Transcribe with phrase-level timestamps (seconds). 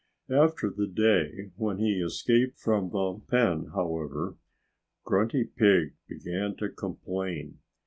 [0.31, 4.35] After the day when he escaped from the pen, however,
[5.03, 7.59] Grunty Pig began to complain.